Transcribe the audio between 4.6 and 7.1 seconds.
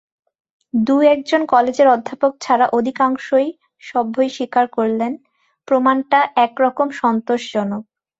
করলে, প্রমাণটা একরকম